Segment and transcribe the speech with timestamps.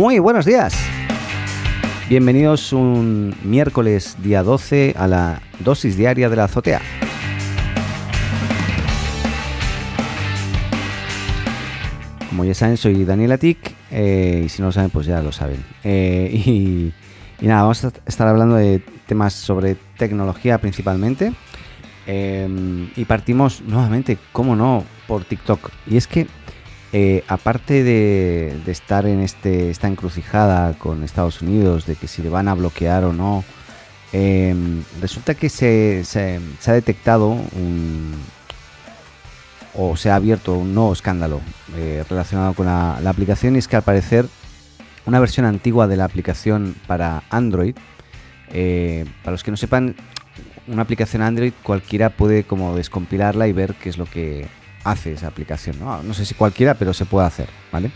[0.00, 0.74] Muy buenos días.
[2.08, 6.80] Bienvenidos un miércoles día 12 a la dosis diaria de la azotea.
[12.30, 15.32] Como ya saben, soy Daniel Atic eh, y si no lo saben, pues ya lo
[15.32, 15.62] saben.
[15.84, 21.34] Eh, y, nada, vamos a estar hablando de temas sobre tecnología principalmente.
[22.06, 25.70] Eh, y partimos nuevamente, cómo no, por TikTok.
[25.86, 26.26] Y es que
[26.92, 32.28] eh, aparte de, estar en este, esta encrucijada con Estados Unidos, de que si le
[32.28, 33.44] van a bloquear o no,
[34.12, 34.54] eh,
[35.00, 36.02] resulta que se
[36.66, 38.14] ha detectado un,
[39.74, 41.40] o se ha abierto un nuevo escándalo
[41.76, 44.26] eh, relacionado con la, la aplicación y es que al parecer
[45.06, 47.74] una versión antigua de la aplicación para Android,
[48.52, 49.94] eh, para los que no sepan,
[50.66, 54.46] una aplicación Android cualquiera puede como descompilarla y ver qué es lo que
[54.84, 55.76] hace esa aplicación.
[55.80, 57.90] No, No sé si cualquiera, pero se puede hacer, ¿vale?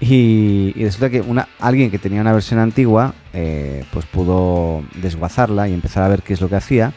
[0.00, 5.72] Y, resulta que una, alguien que tenía una versión antigua, eh, pues pudo desguazarla y
[5.74, 6.92] empezar a ver qué es lo que hacía.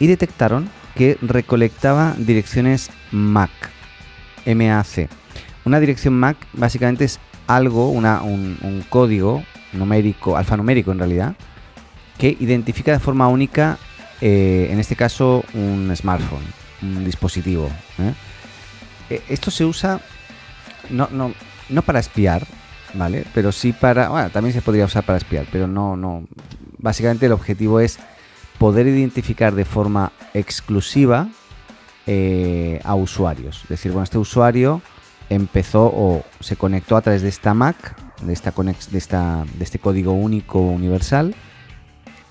[0.00, 3.50] Y detectaron que recolectaba direcciones MAC.
[4.46, 5.08] MAC.
[5.64, 9.42] Una dirección MAC básicamente es algo, una- un, un código
[9.72, 11.34] numérico, alfanumérico en realidad,
[12.18, 13.78] que identifica de forma única,
[14.20, 16.44] eh, en este caso, un smartphone,
[16.82, 17.68] un dispositivo.
[17.98, 18.12] ¿eh?
[19.10, 20.00] Eh, Esto se usa
[20.90, 21.32] no, no,
[21.68, 22.46] no para espiar,
[22.94, 23.24] ¿vale?
[23.34, 24.08] Pero sí para.
[24.08, 26.24] Bueno, también se podría usar para espiar, pero no, no.
[26.78, 27.98] Básicamente el objetivo es
[28.58, 31.28] poder identificar de forma exclusiva
[32.06, 33.62] eh, a usuarios.
[33.62, 34.82] Es decir, bueno, este usuario
[35.30, 39.64] empezó o se conectó a través de esta Mac, de, esta conex- de, esta, de
[39.64, 41.34] este código único universal,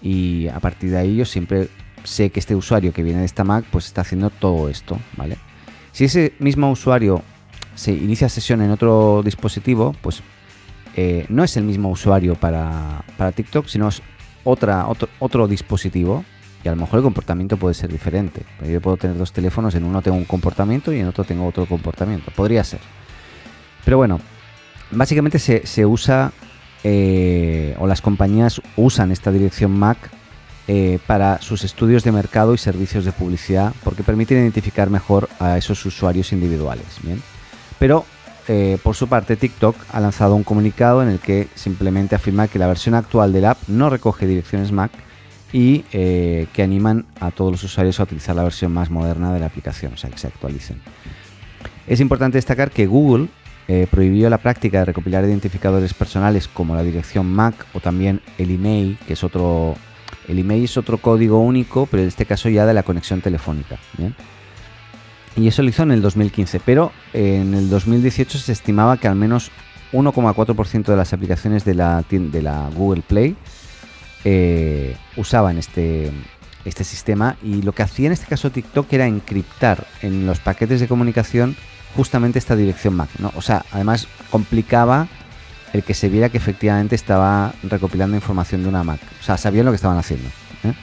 [0.01, 1.69] y a partir de ahí yo siempre
[2.03, 5.37] sé que este usuario que viene de esta Mac pues está haciendo todo esto, ¿vale?
[5.93, 7.21] Si ese mismo usuario
[7.75, 10.21] se inicia sesión en otro dispositivo, pues
[10.95, 14.01] eh, no es el mismo usuario para, para TikTok, sino es
[14.43, 16.25] otro, otro dispositivo
[16.63, 18.41] y a lo mejor el comportamiento puede ser diferente.
[18.67, 21.67] Yo puedo tener dos teléfonos, en uno tengo un comportamiento y en otro tengo otro
[21.67, 22.31] comportamiento.
[22.31, 22.79] Podría ser.
[23.85, 24.19] Pero bueno,
[24.91, 26.31] básicamente se, se usa,
[26.83, 29.97] eh, o las compañías usan esta dirección MAC
[30.65, 35.57] eh, para sus estudios de mercado y servicios de publicidad, porque permiten identificar mejor a
[35.57, 36.85] esos usuarios individuales.
[37.79, 38.05] Pero
[38.47, 42.59] eh, por su parte, TikTok ha lanzado un comunicado en el que simplemente afirma que
[42.59, 44.91] la versión actual del app no recoge direcciones MAC
[45.51, 49.41] y eh, que animan a todos los usuarios a utilizar la versión más moderna de
[49.41, 50.79] la aplicación, o sea, que se actualicen.
[51.87, 53.27] Es importante destacar que Google
[53.91, 58.97] prohibió la práctica de recopilar identificadores personales como la dirección MAC o también el email,
[59.05, 59.75] que es otro.
[60.27, 63.77] El email es otro código único, pero en este caso ya de la conexión telefónica.
[65.35, 69.15] Y eso lo hizo en el 2015, pero en el 2018 se estimaba que al
[69.15, 69.51] menos
[69.91, 73.35] 1,4% de las aplicaciones de la, Google Play
[74.25, 76.11] eh, usaban este,
[76.65, 80.79] este sistema y lo que hacía en este caso TikTok era encriptar en los paquetes
[80.79, 81.55] de comunicación
[81.95, 83.09] justamente esta dirección MAC.
[83.35, 85.07] O sea, además complicaba
[85.73, 89.01] el que se viera que efectivamente estaba recopilando información de una Mac.
[89.19, 90.29] O sea, sabían lo que estaban haciendo.
[90.63, 90.73] ¿eh?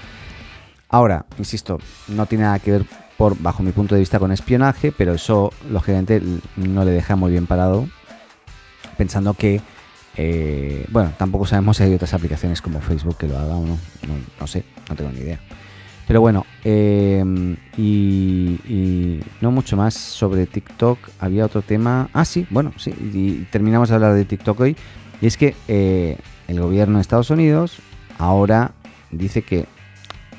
[0.89, 1.79] Ahora, insisto,
[2.09, 2.85] no tiene nada que ver
[3.17, 6.21] por, bajo mi punto de vista con espionaje, pero eso lógicamente
[6.57, 7.89] no le deja muy bien parado,
[8.97, 9.61] pensando que,
[10.17, 13.79] eh, bueno, tampoco sabemos si hay otras aplicaciones como Facebook que lo haga o no,
[14.09, 15.39] no, no sé, no tengo ni idea.
[16.11, 17.21] Pero bueno, y,
[17.79, 20.99] y no mucho más sobre TikTok.
[21.21, 22.09] Había otro tema.
[22.13, 22.91] Ah, sí, bueno, sí.
[22.91, 24.77] Y terminamos de hablar de TikTok hoy.
[25.21, 26.19] Y es que eh,
[26.49, 27.79] el gobierno de Estados Unidos
[28.19, 28.73] ahora
[29.13, 29.67] dice que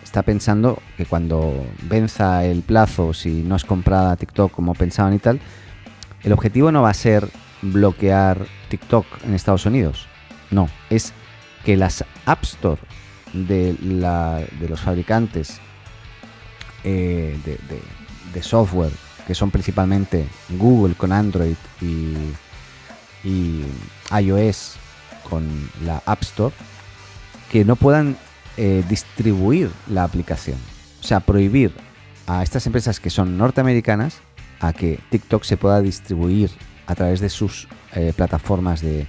[0.04, 5.20] está pensando que cuando venza el plazo, si no es comprada TikTok como pensaban y
[5.20, 5.40] tal,
[6.24, 7.30] el objetivo no va a ser
[7.62, 10.06] bloquear TikTok en Estados Unidos.
[10.50, 11.14] No, es
[11.64, 12.82] que las App Store
[13.34, 15.60] de, la- de los fabricantes
[16.84, 17.38] eh,
[18.34, 18.92] de, software,
[19.28, 22.16] que son principalmente Google con Android y,
[23.28, 23.64] y
[24.20, 24.76] iOS
[25.30, 26.54] con la App Store,
[27.52, 28.18] que no puedan
[28.58, 30.58] eh, distribuir la aplicación.
[31.02, 31.72] O sea, prohibir
[32.28, 34.18] a estas empresas que son norteamericanas
[34.60, 36.50] a que TikTok se pueda distribuir
[36.88, 39.08] a través de sus eh, plataformas de...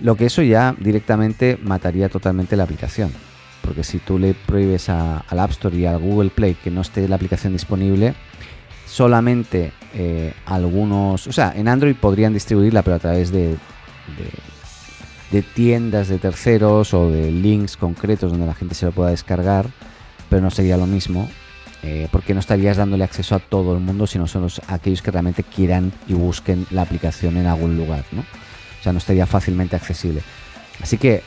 [0.00, 3.12] Lo que eso ya directamente mataría totalmente la aplicación.
[3.66, 7.06] Porque si tú le prohíbes al App Store y al Google Play que no esté
[7.08, 8.14] la aplicación disponible,
[8.86, 11.26] solamente eh, algunos...
[11.26, 13.56] O sea, en Android podrían distribuirla, pero a través de,
[15.54, 19.66] tiendas de terceros o de links concretos donde la gente se lo pueda descargar,
[20.30, 21.28] pero no sería lo mismo
[21.82, 25.10] eh, porque no estarías dándole acceso a todo el mundo, sino son los, aquellos que
[25.10, 28.22] realmente quieran y busquen la aplicación en algún lugar, ¿no?
[28.22, 30.22] o sea, no estaría fácilmente accesible.
[30.82, 31.22] Así que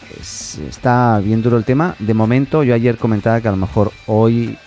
[0.67, 1.95] está bien duro el tema.
[1.99, 4.57] De momento, yo ayer comentaba que a lo mejor hoy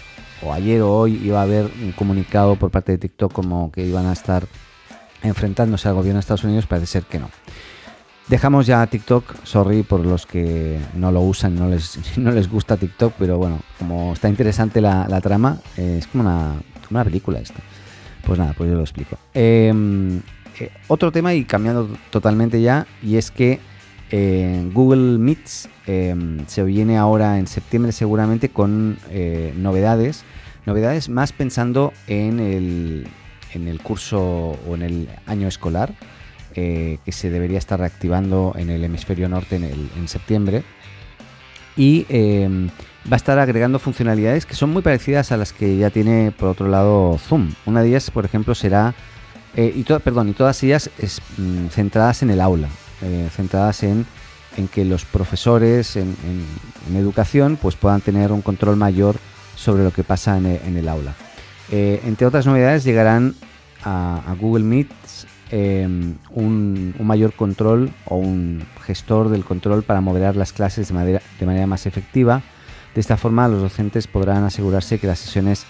[0.43, 3.87] o ayer o hoy iba a haber un comunicado por parte de TikTok como que
[3.87, 4.45] iban a estar
[5.23, 6.67] enfrentándose al gobierno de Estados Unidos.
[6.67, 7.31] Parece ser que no.
[8.29, 12.77] Dejamos ya TikTok, sorry por los que no lo usan, no les, no les gusta
[12.77, 16.55] TikTok, pero bueno, como está interesante la, trama, eh, es como una,
[16.91, 17.61] una película esto.
[18.25, 19.19] Pues nada, pues yo lo explico.
[19.35, 20.19] Em,
[20.59, 23.59] eh, otro tema y cambiando totalmente ya, y es que
[24.13, 28.99] eh, Google Meets em, se viene ahora en septiembre seguramente con
[29.57, 30.25] novedades,
[30.67, 33.09] novedades más pensando en el,
[33.55, 35.95] en el curso o en el año escolar
[36.55, 40.63] eh, que se debería estar reactivando en el hemisferio norte en, septiembre.
[41.79, 42.69] Y em,
[43.11, 46.49] va a estar agregando funcionalidades que son muy parecidas a las que ya tiene por
[46.51, 47.55] otro lado Zoom.
[47.65, 48.95] Una de ellas, por ejemplo, será,
[49.57, 50.91] eh, y, perdón, y todas ellas
[51.39, 52.69] mm, centradas en el aula,
[53.03, 54.07] eh, centradas en,
[54.73, 56.15] que los profesores en,
[56.95, 59.17] educación pues puedan tener un control mayor
[59.57, 61.15] sobre lo que pasa en el, aula.
[61.71, 63.35] entre otras novedades llegarán
[63.85, 64.91] a, Google Meet
[65.55, 71.21] Em, un, mayor control o un gestor del control para moderar las clases de manera,
[71.39, 72.41] de manera más efectiva.
[72.95, 75.67] De esta forma los docentes podrán asegurarse que las sesiones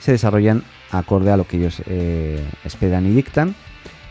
[0.00, 3.54] se desarrollan acorde a lo que ellos eh, esperan y dictan.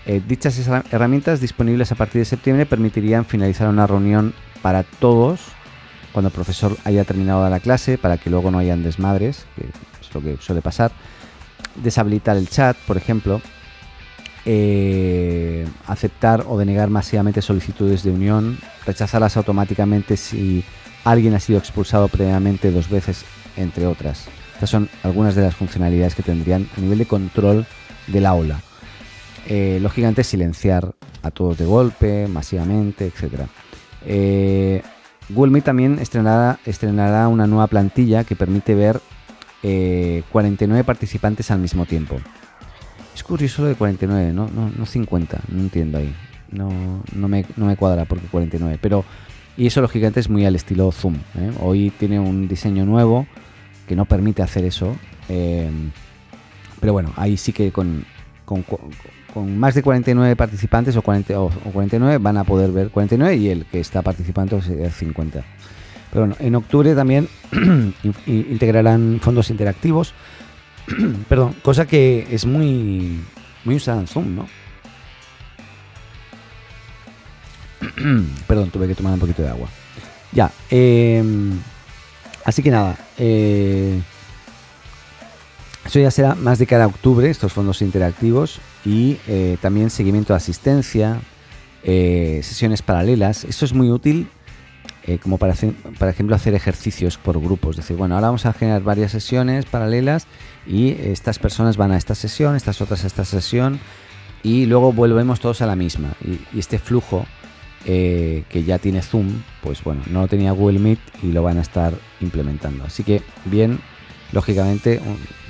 [0.07, 0.57] Eh, dichas
[0.89, 5.41] herramientas disponibles a partir de septiembre permitirían finalizar una reunión para todos
[6.13, 10.15] cuando el profesor haya terminado la clase para que luego no hayan desmadres, que es
[10.15, 10.93] lo que suele pasar.
[11.75, 13.41] Deshabilitar el chat, por ejemplo,
[14.45, 20.63] eh, aceptar o denegar masivamente solicitudes de unión, rechazarlas automáticamente si
[21.03, 23.25] alguien ha sido expulsado previamente dos veces,
[23.57, 24.29] entre otras.
[24.53, 27.67] Estas son algunas de las funcionalidades que tendrían a nivel de control
[28.07, 28.61] del aula.
[29.47, 33.47] Eh, lógicamente silenciar a todos de golpe, masivamente, etc.
[34.05, 34.81] Eh,
[35.29, 39.01] Google Meet también estrenará, estrenará una nueva plantilla que permite ver
[40.31, 42.17] 49 participantes al mismo tiempo.
[43.17, 44.47] Es curioso lo de 49, ¿no?
[44.47, 46.13] No, no 50, no entiendo ahí.
[46.51, 46.69] No,
[47.13, 48.77] no, me, no me cuadra porque 49.
[48.79, 49.03] Pero,
[49.57, 51.15] y eso lógicamente es muy al estilo Zoom.
[51.35, 51.51] ¿eh?
[51.61, 53.25] Hoy tiene un diseño nuevo
[53.87, 54.95] que no permite hacer eso.
[55.29, 55.69] Eh,
[56.79, 58.05] pero bueno, ahí sí que con,
[59.35, 63.65] más de 49 participantes o, 40, o, 49 van a poder ver 49 y el
[63.65, 65.43] que está participando es 50.
[66.11, 67.27] Pero bueno, en octubre también
[68.25, 70.13] integrarán fondos interactivos
[71.29, 73.21] Perdón, cosa que es muy,
[73.65, 74.47] muy usada en Zoom, ¿no?
[78.47, 79.69] Perdón, tuve que tomar un poquito de agua.
[80.31, 81.59] Ya, em,
[82.45, 84.01] así que nada, eh,
[85.85, 90.37] eso ya será más de cada octubre, estos fondos interactivos, y eh, también seguimiento de
[90.37, 91.19] asistencia,
[91.83, 93.43] eh, sesiones paralelas.
[93.43, 94.29] Esto es muy útil
[95.03, 95.53] eh, como para,
[95.99, 97.71] por ejemplo hacer ejercicios por grupos.
[97.71, 100.25] Es decir, bueno, ahora vamos a generar varias sesiones paralelas
[100.65, 103.77] y estas personas van a esta sesión, estas otras a esta sesión
[104.41, 106.13] y luego volvemos todos a la misma.
[106.23, 107.25] Y, este flujo
[107.83, 111.61] que ya tiene Zoom, pues bueno, no lo tenía Google Meet y lo van a
[111.61, 112.83] estar implementando.
[112.83, 113.79] Así que bien,
[114.33, 114.99] lógicamente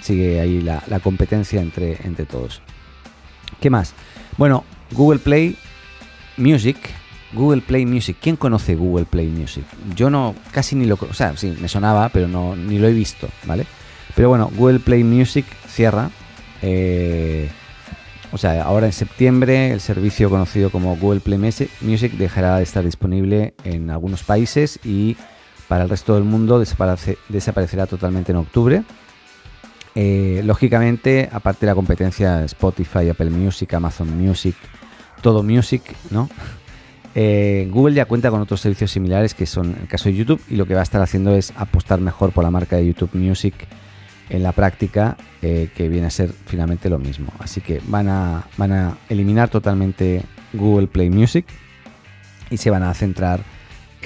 [0.01, 2.61] sigue ahí la, la competencia entre, entre todos.
[3.59, 3.93] ¿Qué más?
[4.37, 5.57] Bueno, Google Play
[6.37, 6.77] Music
[7.33, 8.17] Google Play Music.
[8.21, 9.65] ¿Quién conoce Google Play Music?
[9.95, 12.93] Yo no, casi ni lo, o sea, sí, me sonaba, pero no, ni lo he
[12.93, 13.65] visto, ¿vale?
[14.15, 16.09] Pero bueno, Google Play Music cierra.
[16.61, 17.49] Eh,
[18.31, 22.83] o sea, ahora en septiembre el servicio conocido como Google Play Music dejará de estar
[22.83, 25.15] disponible en algunos países y
[25.67, 28.83] para el resto del mundo desaparecerá totalmente en octubre.
[29.99, 34.55] Eh, lógicamente, aparte de la competencia Spotify, Apple Music, Amazon Music,
[35.23, 36.29] todo Music, ¿no?
[37.19, 40.55] Eh, Google ya cuenta con otros servicios similares que son el caso de YouTube y
[40.55, 43.55] lo que va a estar haciendo es apostar mejor por la marca de YouTube Music
[44.29, 47.31] en la práctica, eh, que viene a ser finalmente lo mismo.
[47.39, 50.21] Así que van a, van a eliminar totalmente
[50.53, 51.47] Google Play Music
[52.51, 53.41] y se van a centrar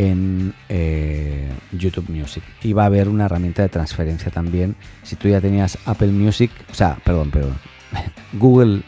[0.10, 2.44] en eh, YouTube Music.
[2.64, 4.76] Y va a haber una herramienta de transferencia también.
[5.04, 7.58] Si tú ya tenías Apple Music, o sea, perdón, perdón,
[8.34, 8.84] Google,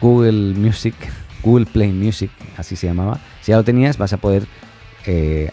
[0.00, 0.94] Google Music
[1.42, 3.18] Google Play Music, así se llamaba.
[3.40, 4.46] Si ya lo tenías, vas a poder
[5.06, 5.50] eh,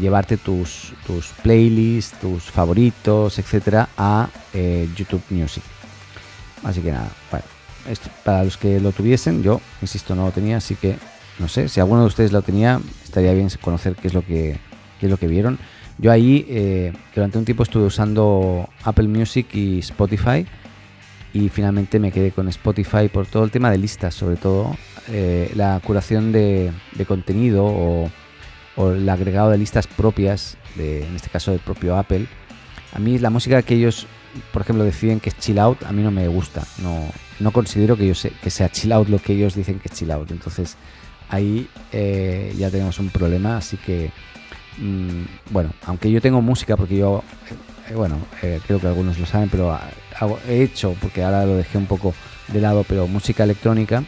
[0.00, 5.62] llevarte tus, tus playlists, tus favoritos, etcétera, a eh, YouTube Music.
[6.62, 7.44] Así que nada, bueno,
[8.24, 10.96] para los que lo tuviesen, yo, insisto, no lo tenía, así que
[11.40, 14.58] no sé, si alguno de ustedes lo tenía, estaría bien conocer qué es lo que,
[15.00, 15.58] es lo que vieron.
[15.98, 20.46] Yo ahí eh, durante un tiempo estuve usando Apple Music y Spotify
[21.32, 24.76] y finalmente me quedé con Spotify por todo el tema de listas, sobre todo
[25.08, 26.72] eh, la curación de,
[27.06, 28.10] contenido o,
[28.92, 32.26] el agregado de listas propias, de, en este caso del propio Apple.
[32.94, 34.06] A mí la música que ellos,
[34.52, 36.66] por ejemplo, deciden que es chill out, a mí no me gusta.
[36.82, 37.04] No,
[37.40, 40.10] no considero que, yo que sea chill out lo que ellos dicen que es chill
[40.10, 40.30] out.
[40.30, 40.76] Entonces
[41.30, 44.10] ahí eh, ya tenemos un problema, así que,
[44.78, 47.22] mm, bueno, aunque yo tengo música, porque yo,
[47.88, 48.18] eh, bueno,
[48.66, 49.78] creo que algunos lo saben, pero
[50.46, 52.14] he hecho, porque ahora lo dejé un poco
[52.48, 54.04] de lado, pero música electrónica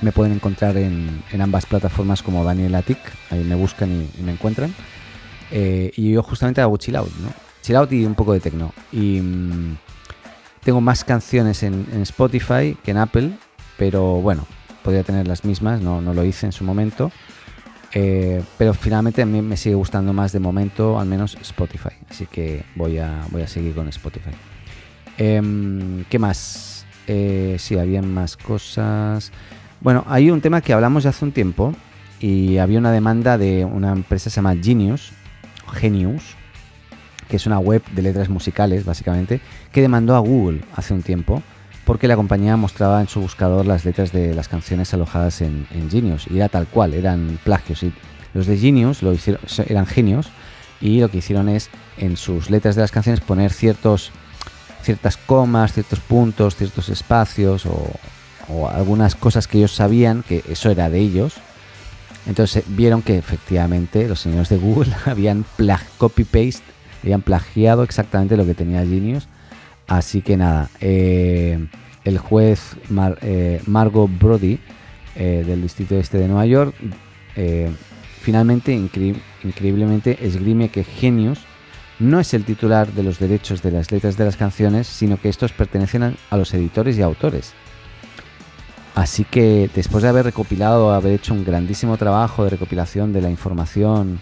[0.00, 2.98] me pueden encontrar en, ambas plataformas como Daniel Atik,
[3.30, 4.74] ahí me buscan y, me encuentran.
[5.50, 7.32] Eh, y yo justamente hago chill out, ¿no?
[7.62, 8.72] Chill out y un poco de techno.
[8.92, 9.76] Y mm,
[10.62, 13.30] tengo más canciones en, Spotify que en Apple,
[13.78, 14.46] pero bueno,
[14.84, 17.10] podría tener las mismas, no, no lo hice en su momento.
[17.96, 21.94] Eh, pero finalmente a mí me sigue gustando más de momento, al menos Spotify.
[22.10, 24.30] Así que voy a, voy a seguir con Spotify.
[25.16, 26.84] Em, ¿Qué más?
[27.06, 29.32] Eh, sí, había más cosas.
[29.80, 31.72] Bueno, hay un tema que hablamos ya hace un tiempo
[32.20, 35.12] y había una demanda de una empresa que se llama Genius,
[35.72, 36.34] Genius,
[37.28, 39.40] que es una web de letras musicales, básicamente,
[39.72, 41.42] que demandó a Google hace un tiempo
[41.84, 46.26] porque la compañía mostraba en su buscador las letras de las canciones alojadas en, Genius
[46.30, 47.82] y era tal cual, eran plagios.
[47.82, 47.92] Y
[48.32, 50.28] los de Genius lo hicieron, eran genios
[50.80, 54.12] y lo que hicieron es en sus letras de las canciones poner ciertos
[54.82, 57.90] ciertas comas, ciertos puntos, ciertos espacios o,
[58.68, 61.34] algunas cosas que ellos sabían que eso era de ellos.
[62.26, 65.46] Entonces vieron que efectivamente los señores de Google habían
[65.96, 66.62] copy-paste,
[67.02, 69.28] habían plagiado exactamente lo que tenía Genius.
[69.86, 71.66] Así que nada, eh,
[72.04, 72.76] el juez
[73.20, 74.58] eh, Margot Brody
[75.14, 76.74] eh, del Distrito Este de Nueva York
[78.20, 81.40] finalmente, increíblemente, esgrime que Genius
[81.98, 85.28] no es el titular de los derechos de las letras de las canciones, sino que
[85.28, 87.52] estos pertenecen a los editores y autores.
[88.94, 93.30] Así que después de haber recopilado, haber hecho un grandísimo trabajo de recopilación de la
[93.30, 94.20] información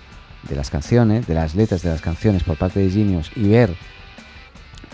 [0.49, 3.77] de las canciones, de las letras de las canciones por parte de Genius y ver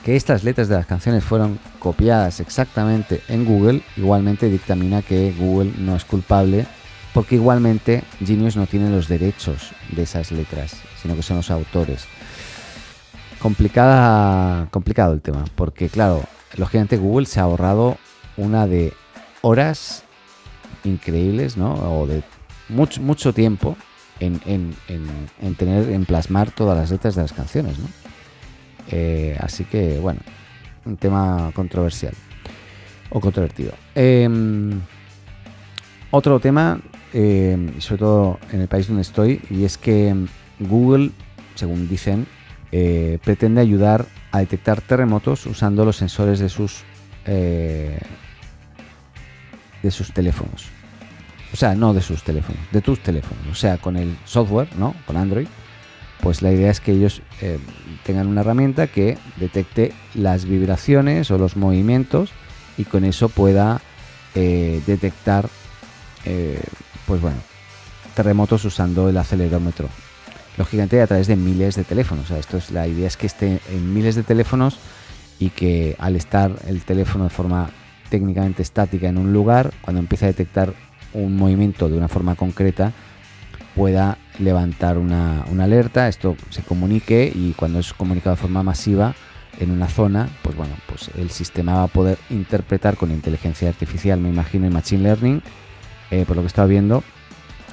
[0.08, 5.74] que estas letras de las canciones fueron copiadas exactamente en Google, igualmente dictamina que Google
[5.76, 6.66] no es culpable
[7.12, 12.06] porque igualmente Genius no tiene los derechos de esas letras, sino que son los autores
[13.38, 16.22] complicada, complicado el tema, porque claro,
[16.56, 17.98] lógicamente Google se ha ahorrado
[18.38, 18.94] una de
[19.42, 20.04] horas
[20.84, 21.74] increíbles, ¿no?
[21.74, 22.22] O de
[22.70, 23.76] mucho, mucho tiempo
[24.20, 24.40] en,
[25.58, 27.88] tener, en plasmar todas las letras de las canciones, ¿no?
[28.90, 30.20] Eh, así que, bueno,
[30.84, 32.14] un tema controversial
[33.10, 33.72] o controvertido.
[33.94, 34.80] Em,
[36.10, 36.80] otro tema,
[37.12, 40.14] em, sobre todo en el país donde estoy, y es que
[40.58, 41.10] Google,
[41.54, 42.26] según dicen,
[42.72, 46.84] eh, pretende ayudar a detectar terremotos usando los sensores de sus
[47.24, 47.98] eh,
[49.82, 50.66] de sus teléfonos.
[51.52, 53.46] O sea, no de sus teléfonos, de tus teléfonos.
[53.50, 54.94] O sea, con el software, ¿no?
[55.06, 55.46] Con Android.
[56.22, 57.58] Pues la idea es que ellos eh,
[58.04, 62.30] tengan una herramienta que detecte las vibraciones o los movimientos
[62.76, 63.80] y con eso pueda
[64.34, 65.48] detectar,
[67.06, 67.38] pues bueno,
[68.14, 69.88] terremotos usando el acelerómetro
[70.58, 72.30] lógicamente a través de miles de teléfonos.
[72.32, 74.78] esto es la idea es que esté en miles de teléfonos
[75.38, 77.70] y que al estar el teléfono de forma
[78.10, 80.74] técnicamente estática en un lugar, cuando empieza a detectar
[81.14, 82.92] un movimiento de una forma concreta,
[83.78, 89.14] pueda levantar una, alerta, esto se comunique y cuando es comunicado de forma masiva
[89.60, 94.18] en una zona, pues bueno, pues el sistema va a poder interpretar con inteligencia artificial,
[94.18, 95.42] me imagino, y machine learning,
[96.10, 97.04] eh, por lo que estaba viendo,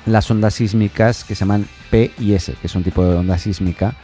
[0.05, 3.39] las ondas sísmicas que se llaman P y S, que es un tipo de onda
[3.39, 3.95] sísmica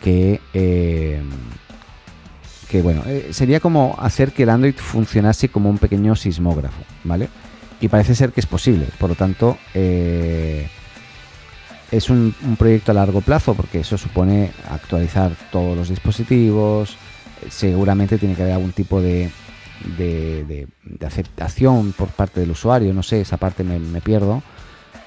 [0.00, 1.20] que, eh,
[2.68, 7.28] que bueno, eh, sería como hacer que el Android funcionase como un pequeño sismógrafo, ¿vale?
[7.80, 10.68] Y parece ser que es posible, por lo tanto, eh,
[11.90, 16.96] es un, proyecto a largo plazo porque eso supone actualizar todos los dispositivos,
[17.48, 19.30] seguramente tiene que haber algún tipo de,
[21.04, 24.42] aceptación por parte del usuario, no sé, esa parte me pierdo.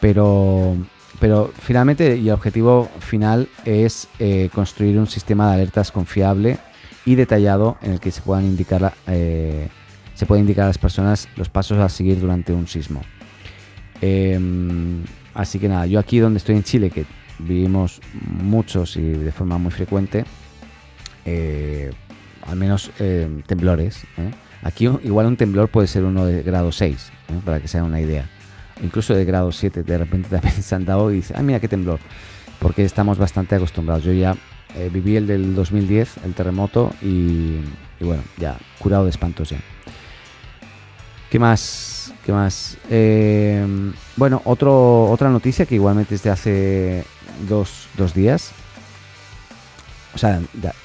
[0.04, 0.76] Pero,
[1.20, 6.58] pero finalmente y el objetivo final es eh, construir un sistema de alertas confiable
[7.06, 9.70] y detallado en el que se puedan indicar eh,
[10.14, 13.02] se indicar a las personas los pasos a seguir durante un sismo.
[14.02, 17.06] Em, así que nada, yo aquí donde estoy en Chile, que
[17.40, 20.26] vivimos muchos y de forma muy frecuente,
[21.26, 21.92] eh,
[22.48, 22.92] al menos
[23.46, 24.06] temblores.
[24.62, 27.12] Aquí igual un temblor puede ser uno de grado 6,
[27.46, 28.30] para que sea una idea
[28.82, 31.68] incluso de grado 7, de repente también se han dado y dice, ay mira qué
[31.68, 32.00] temblor,
[32.60, 34.04] porque estamos bastante acostumbrados.
[34.04, 34.36] Yo ya
[34.92, 37.60] viví el del 2010, el terremoto, y,
[38.00, 39.60] bueno, ya curado de espantos ya.
[41.30, 42.03] ¿Qué más?
[42.26, 42.78] ¿Qué más?
[42.90, 43.66] Eh,
[44.16, 47.04] bueno, otro, otra noticia que igualmente es de hace
[47.48, 48.52] dos, dos días.
[50.16, 50.40] O sea,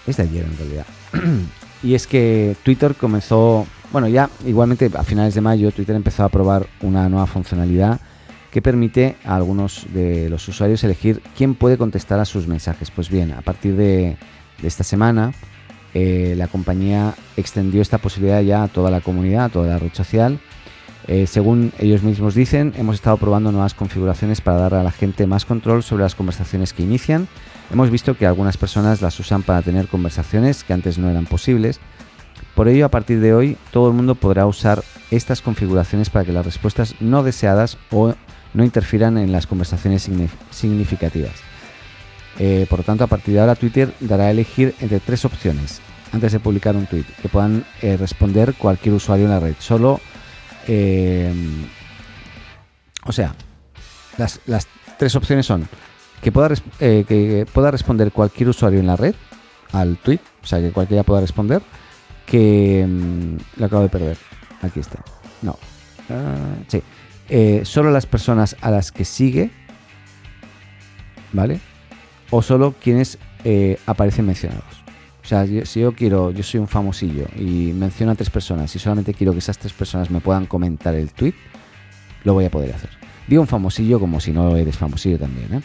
[0.06, 0.86] es de ayer en realidad.
[1.82, 6.28] y es que Twitter comenzó, bueno, ya igualmente a finales de mayo Twitter empezó a
[6.28, 8.00] probar una nueva funcionalidad
[8.50, 12.90] que permite a algunos de los usuarios elegir quién puede contestar a sus mensajes.
[12.90, 14.16] Pues bien, a partir de,
[14.62, 15.32] esta semana,
[15.94, 19.92] eh, la compañía extendió esta posibilidad ya a toda la comunidad, a toda la red
[19.92, 20.40] social.
[21.08, 25.26] Eh, según ellos mismos dicen, hemos estado probando nuevas configuraciones para dar a la gente
[25.26, 27.28] más control sobre las conversaciones que inician.
[27.72, 31.80] Hemos visto que algunas personas las usan para tener conversaciones que antes no eran posibles.
[32.54, 36.32] Por ello, a partir de hoy, todo el mundo podrá usar estas configuraciones para que
[36.32, 38.14] las respuestas no deseadas o
[38.52, 40.10] no interfieran en las conversaciones
[40.50, 41.32] significativas.
[42.38, 45.80] Eh, por lo tanto, a partir de ahora Twitter dará a elegir entre tres opciones
[46.12, 49.54] antes de publicar un tweet que puedan eh, responder cualquier usuario en la red.
[49.58, 50.00] Solo,
[50.68, 51.32] eh,
[53.04, 53.34] o sea,
[54.16, 54.40] las,
[54.98, 55.68] tres opciones son
[56.22, 59.14] que pueda, que pueda responder cualquier usuario en la red
[59.72, 61.62] al tweet, o sea, que cualquiera pueda responder,
[62.26, 64.16] que mm, lo acabo de perder.
[64.62, 65.02] Aquí está.
[65.42, 65.58] No.
[66.10, 66.82] Ah, sí.
[67.28, 69.50] Eh, solo las personas a las que sigue,
[71.32, 71.60] ¿vale?
[72.30, 74.77] O solo quienes eh, aparecen mencionados.
[75.28, 78.78] O sea, si yo quiero, yo soy un famosillo y menciono a tres personas y
[78.78, 81.34] solamente quiero que esas tres personas me puedan comentar el tweet,
[82.24, 82.88] lo voy a poder hacer.
[83.26, 85.60] Digo un famosillo como si no eres famosillo también, ¿eh?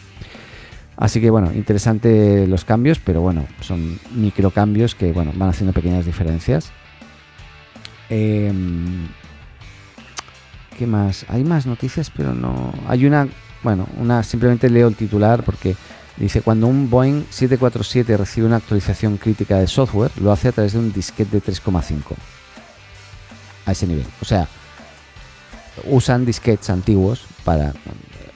[0.98, 6.04] Así que bueno, interesante los cambios, pero bueno, son microcambios que bueno, van haciendo pequeñas
[6.04, 6.70] diferencias.
[8.10, 8.52] Eh,
[10.78, 11.24] ¿Qué más?
[11.30, 12.70] Hay más noticias, pero no.
[12.86, 13.28] Hay una,
[13.62, 15.74] bueno, una simplemente leo el titular porque
[16.16, 20.72] dice cuando un Boeing 747 recibe una actualización crítica de software, lo hace a través
[20.72, 22.14] de un disquete de 3,5.
[23.66, 24.06] A ese nivel.
[24.20, 24.46] O sea,
[25.84, 27.72] usan disquetes antiguos para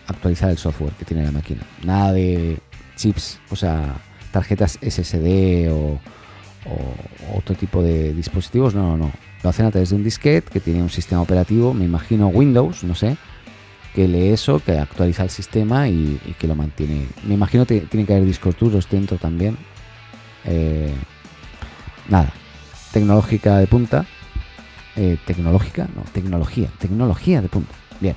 [0.07, 1.63] actualizar el software que tiene la máquina.
[1.83, 2.59] Nada de
[2.97, 3.97] chips, o sea,
[4.33, 6.01] tarjetas SSD o,
[6.67, 8.75] o otro tipo de dispositivos.
[8.75, 11.75] No, no, no lo hacen a través de un disquete que tiene un sistema operativo,
[11.75, 13.17] me imagino Windows, no sé,
[13.99, 17.09] que lee eso, que actualiza el sistema y, que lo mantiene.
[17.25, 19.59] Me imagino que tiene que haber discos duros dentro también.
[20.45, 20.95] Eh,
[22.09, 22.33] nada,
[22.93, 24.07] tecnológica de punta.
[24.95, 27.75] Eh, tecnológica, no, tecnología, tecnología de punta.
[27.99, 28.15] Bien.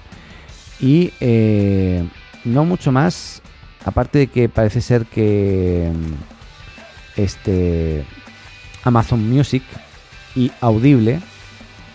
[0.80, 2.08] Y eh,
[2.46, 3.42] no mucho más,
[3.84, 5.92] aparte de que parece ser que
[7.18, 8.06] este
[8.84, 9.64] Amazon Music
[10.36, 11.22] y Audible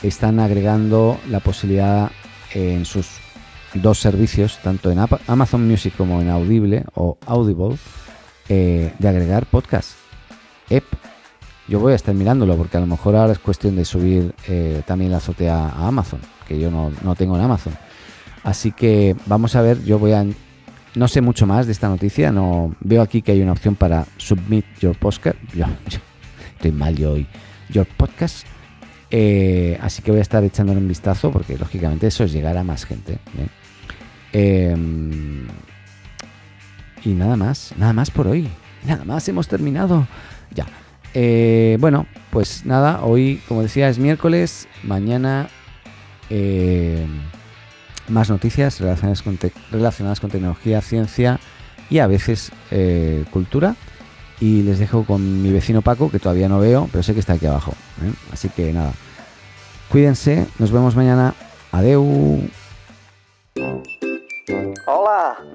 [0.02, 2.10] están agregando la posibilidad
[2.52, 3.24] en sus
[3.82, 7.76] dos servicios, tanto en Amazon Music como en Audible o Audible,
[8.48, 9.92] eh, de agregar podcast.
[10.70, 10.84] Ep.
[11.68, 14.82] Yo voy a estar mirándolo porque a lo mejor ahora es cuestión de subir eh,
[14.86, 17.74] también la azotea a Amazon, que yo no, tengo en Amazon.
[18.44, 20.24] Así que vamos a ver, yo voy a...
[20.94, 24.06] No sé mucho más de esta noticia, no veo aquí que hay una opción para
[24.16, 25.36] submit your podcast.
[25.54, 25.66] Yo,
[26.54, 27.26] estoy mal yo hoy
[27.68, 28.46] Your Podcast.
[29.10, 32.64] Eh, así que voy a estar echándole un vistazo porque lógicamente eso es llegar a
[32.64, 33.18] más gente.
[34.38, 35.46] Em,
[37.02, 38.46] y nada más, nada más por hoy.
[38.84, 40.06] Nada más, hemos terminado.
[40.54, 40.66] Ya.
[41.14, 45.48] Eh, bueno, pues nada, hoy como decía es miércoles, mañana
[46.28, 47.08] em,
[48.08, 49.38] más noticias relacionadas con,
[49.70, 51.40] relacionadas con tecnología, ciencia
[51.88, 53.74] y a veces eh, cultura
[54.38, 57.32] y les dejo con mi vecino Paco, que todavía no veo, pero sé que está
[57.32, 57.72] aquí abajo.
[58.04, 58.12] ¿eh?
[58.30, 58.92] Así que nada,
[59.88, 61.32] cuídense, nos vemos mañana.
[61.72, 62.42] Adeu.